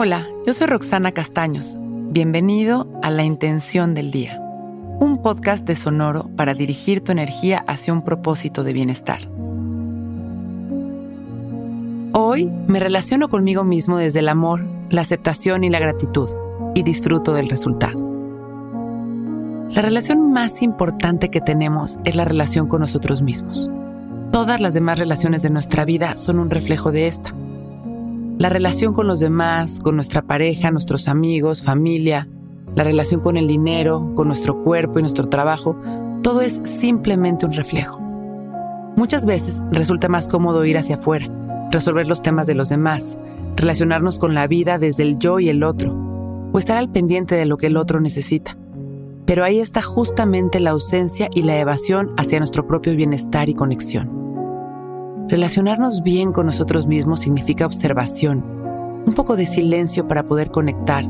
Hola, 0.00 0.28
yo 0.46 0.54
soy 0.54 0.68
Roxana 0.68 1.10
Castaños. 1.10 1.76
Bienvenido 1.80 2.86
a 3.02 3.10
La 3.10 3.24
Intención 3.24 3.94
del 3.94 4.12
Día, 4.12 4.38
un 5.00 5.20
podcast 5.24 5.64
de 5.64 5.74
Sonoro 5.74 6.30
para 6.36 6.54
dirigir 6.54 7.02
tu 7.02 7.10
energía 7.10 7.64
hacia 7.66 7.92
un 7.92 8.02
propósito 8.02 8.62
de 8.62 8.72
bienestar. 8.72 9.28
Hoy 12.12 12.48
me 12.68 12.78
relaciono 12.78 13.28
conmigo 13.28 13.64
mismo 13.64 13.98
desde 13.98 14.20
el 14.20 14.28
amor, 14.28 14.64
la 14.90 15.00
aceptación 15.00 15.64
y 15.64 15.68
la 15.68 15.80
gratitud, 15.80 16.28
y 16.76 16.84
disfruto 16.84 17.34
del 17.34 17.50
resultado. 17.50 17.98
La 19.70 19.82
relación 19.82 20.30
más 20.32 20.62
importante 20.62 21.28
que 21.28 21.40
tenemos 21.40 21.98
es 22.04 22.14
la 22.14 22.24
relación 22.24 22.68
con 22.68 22.82
nosotros 22.82 23.20
mismos. 23.20 23.68
Todas 24.30 24.60
las 24.60 24.74
demás 24.74 25.00
relaciones 25.00 25.42
de 25.42 25.50
nuestra 25.50 25.84
vida 25.84 26.16
son 26.16 26.38
un 26.38 26.50
reflejo 26.50 26.92
de 26.92 27.08
esta. 27.08 27.34
La 28.38 28.48
relación 28.48 28.94
con 28.94 29.08
los 29.08 29.18
demás, 29.18 29.80
con 29.80 29.96
nuestra 29.96 30.22
pareja, 30.22 30.70
nuestros 30.70 31.08
amigos, 31.08 31.64
familia, 31.64 32.28
la 32.76 32.84
relación 32.84 33.20
con 33.20 33.36
el 33.36 33.48
dinero, 33.48 34.12
con 34.14 34.28
nuestro 34.28 34.62
cuerpo 34.62 35.00
y 35.00 35.02
nuestro 35.02 35.28
trabajo, 35.28 35.76
todo 36.22 36.40
es 36.40 36.60
simplemente 36.62 37.46
un 37.46 37.52
reflejo. 37.52 37.98
Muchas 38.96 39.26
veces 39.26 39.60
resulta 39.72 40.08
más 40.08 40.28
cómodo 40.28 40.64
ir 40.64 40.78
hacia 40.78 40.96
afuera, 40.96 41.26
resolver 41.72 42.06
los 42.06 42.22
temas 42.22 42.46
de 42.46 42.54
los 42.54 42.68
demás, 42.68 43.18
relacionarnos 43.56 44.20
con 44.20 44.34
la 44.34 44.46
vida 44.46 44.78
desde 44.78 45.02
el 45.02 45.18
yo 45.18 45.40
y 45.40 45.48
el 45.48 45.64
otro, 45.64 45.92
o 46.52 46.58
estar 46.58 46.76
al 46.76 46.92
pendiente 46.92 47.34
de 47.34 47.46
lo 47.46 47.56
que 47.56 47.66
el 47.66 47.76
otro 47.76 48.00
necesita. 48.00 48.56
Pero 49.26 49.42
ahí 49.42 49.58
está 49.58 49.82
justamente 49.82 50.60
la 50.60 50.70
ausencia 50.70 51.28
y 51.34 51.42
la 51.42 51.58
evasión 51.58 52.10
hacia 52.16 52.38
nuestro 52.38 52.68
propio 52.68 52.94
bienestar 52.94 53.48
y 53.48 53.54
conexión. 53.54 54.17
Relacionarnos 55.28 56.02
bien 56.02 56.32
con 56.32 56.46
nosotros 56.46 56.86
mismos 56.86 57.20
significa 57.20 57.66
observación, 57.66 58.42
un 59.06 59.12
poco 59.12 59.36
de 59.36 59.44
silencio 59.44 60.08
para 60.08 60.22
poder 60.22 60.50
conectar, 60.50 61.04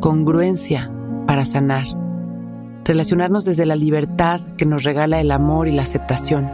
congruencia 0.00 0.90
para 1.26 1.44
sanar, 1.44 1.84
relacionarnos 2.84 3.44
desde 3.44 3.66
la 3.66 3.76
libertad 3.76 4.40
que 4.56 4.64
nos 4.64 4.82
regala 4.82 5.20
el 5.20 5.30
amor 5.30 5.68
y 5.68 5.72
la 5.72 5.82
aceptación, 5.82 6.50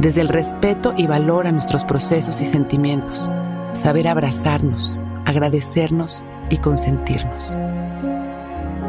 desde 0.00 0.20
el 0.20 0.28
respeto 0.28 0.92
y 0.96 1.06
valor 1.06 1.46
a 1.46 1.52
nuestros 1.52 1.84
procesos 1.84 2.40
y 2.40 2.46
sentimientos, 2.46 3.30
saber 3.72 4.08
abrazarnos, 4.08 4.98
agradecernos 5.24 6.24
y 6.50 6.56
consentirnos. 6.56 7.56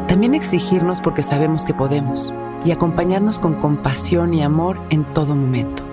También 0.08 0.34
exigirnos 0.34 1.00
porque 1.00 1.22
sabemos 1.22 1.64
que 1.64 1.74
podemos 1.74 2.34
y 2.64 2.72
acompañarnos 2.72 3.38
con 3.38 3.54
compasión 3.54 4.34
y 4.34 4.42
amor 4.42 4.82
en 4.90 5.04
todo 5.12 5.36
momento. 5.36 5.89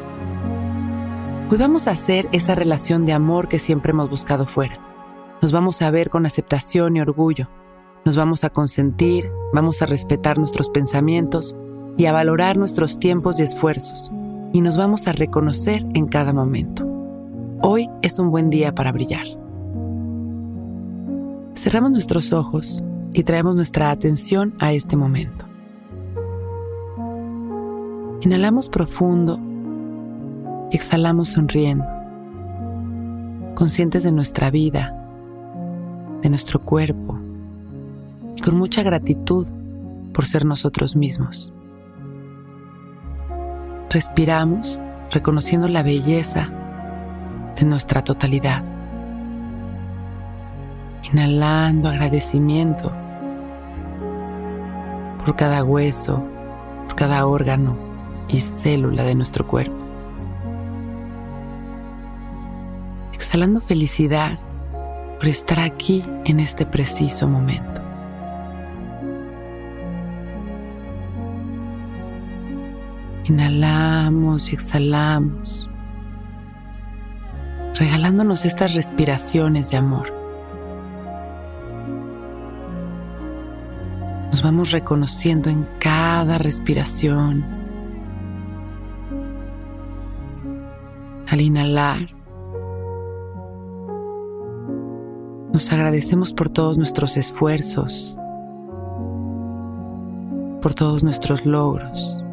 Hoy 1.49 1.57
vamos 1.57 1.87
a 1.87 1.91
hacer 1.91 2.27
esa 2.33 2.55
relación 2.55 3.05
de 3.05 3.13
amor 3.13 3.47
que 3.47 3.57
siempre 3.57 3.91
hemos 3.91 4.09
buscado 4.09 4.45
fuera. 4.45 4.81
Nos 5.41 5.53
vamos 5.53 5.81
a 5.81 5.89
ver 5.91 6.09
con 6.09 6.25
aceptación 6.25 6.97
y 6.97 6.99
orgullo. 6.99 7.49
Nos 8.03 8.17
vamos 8.17 8.43
a 8.43 8.49
consentir, 8.49 9.31
vamos 9.53 9.81
a 9.81 9.85
respetar 9.85 10.37
nuestros 10.39 10.67
pensamientos 10.67 11.55
y 11.95 12.07
a 12.07 12.11
valorar 12.11 12.57
nuestros 12.57 12.99
tiempos 12.99 13.39
y 13.39 13.43
esfuerzos. 13.43 14.11
Y 14.51 14.59
nos 14.59 14.75
vamos 14.75 15.07
a 15.07 15.13
reconocer 15.13 15.85
en 15.93 16.07
cada 16.07 16.33
momento. 16.33 16.85
Hoy 17.61 17.89
es 18.01 18.19
un 18.19 18.29
buen 18.29 18.49
día 18.49 18.75
para 18.75 18.91
brillar. 18.91 19.27
Cerramos 21.55 21.91
nuestros 21.91 22.33
ojos 22.33 22.83
y 23.13 23.23
traemos 23.23 23.55
nuestra 23.55 23.91
atención 23.91 24.53
a 24.59 24.73
este 24.73 24.97
momento. 24.97 25.45
Inhalamos 28.19 28.67
profundo 28.67 29.39
exhalamos 30.71 31.29
sonriendo, 31.29 31.85
conscientes 33.55 34.03
de 34.03 34.11
nuestra 34.11 34.51
vida, 34.51 34.93
de 36.21 36.29
nuestro 36.29 36.61
cuerpo 36.61 37.19
y 38.35 38.41
con 38.41 38.57
mucha 38.57 38.83
gratitud 38.83 39.47
por 40.13 40.25
ser 40.25 40.45
nosotros 40.45 40.95
mismos. 40.95 41.53
Respiramos 43.89 44.79
reconociendo 45.11 45.67
la 45.67 45.83
belleza 45.83 46.49
de 47.55 47.65
nuestra 47.65 48.03
totalidad. 48.03 48.63
Inhalando 51.11 51.87
agradecimiento 51.87 52.91
por 55.17 55.35
cada 55.35 55.63
hueso, 55.63 56.21
por 56.85 56.95
cada 56.95 57.25
órgano 57.25 57.77
y 58.27 58.39
célula 58.39 59.03
de 59.03 59.15
nuestro 59.15 59.47
cuerpo. 59.47 59.76
Exhalando 63.27 63.59
felicidad 63.59 64.39
por 65.19 65.27
estar 65.27 65.59
aquí 65.59 66.01
en 66.23 66.39
este 66.39 66.65
preciso 66.65 67.27
momento. 67.27 67.81
Inhalamos 73.25 74.49
y 74.49 74.55
exhalamos, 74.55 75.69
regalándonos 77.75 78.45
estas 78.45 78.73
respiraciones 78.75 79.71
de 79.71 79.77
amor. 79.77 80.13
Nos 84.31 84.41
vamos 84.41 84.71
reconociendo 84.71 85.49
en 85.49 85.67
cada 85.79 86.37
respiración. 86.37 87.45
Al 91.27 91.41
inhalar, 91.41 92.16
Nos 95.57 95.73
agradecemos 95.73 96.33
por 96.33 96.49
todos 96.49 96.77
nuestros 96.77 97.17
esfuerzos, 97.17 98.15
por 100.61 100.75
todos 100.75 101.03
nuestros 101.03 101.47
logros. 101.47 102.23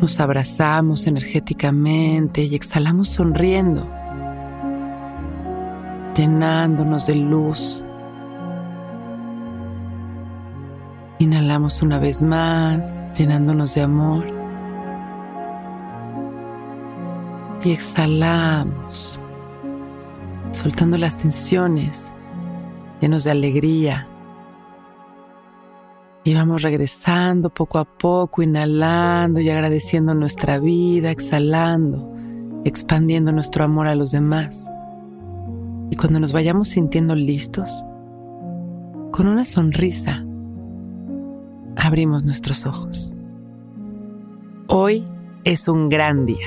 Nos 0.00 0.18
abrazamos 0.20 1.06
energéticamente 1.06 2.44
y 2.44 2.54
exhalamos 2.54 3.10
sonriendo, 3.10 3.86
llenándonos 6.16 7.06
de 7.06 7.16
luz. 7.16 7.84
Inhalamos 11.18 11.82
una 11.82 11.98
vez 11.98 12.22
más, 12.22 13.02
llenándonos 13.12 13.74
de 13.74 13.82
amor. 13.82 14.39
Y 17.62 17.72
exhalamos, 17.72 19.20
soltando 20.52 20.96
las 20.96 21.16
tensiones, 21.16 22.14
llenos 23.00 23.24
de 23.24 23.30
alegría. 23.32 24.06
Y 26.24 26.34
vamos 26.34 26.62
regresando 26.62 27.50
poco 27.50 27.78
a 27.78 27.84
poco, 27.84 28.42
inhalando 28.42 29.40
y 29.40 29.50
agradeciendo 29.50 30.14
nuestra 30.14 30.58
vida, 30.58 31.10
exhalando, 31.10 32.12
expandiendo 32.64 33.32
nuestro 33.32 33.64
amor 33.64 33.86
a 33.86 33.94
los 33.94 34.10
demás. 34.10 34.66
Y 35.90 35.96
cuando 35.96 36.20
nos 36.20 36.32
vayamos 36.32 36.68
sintiendo 36.68 37.14
listos, 37.14 37.84
con 39.12 39.26
una 39.26 39.44
sonrisa, 39.44 40.24
abrimos 41.76 42.24
nuestros 42.24 42.64
ojos. 42.64 43.14
Hoy 44.68 45.04
es 45.44 45.68
un 45.68 45.88
gran 45.88 46.26
día. 46.26 46.46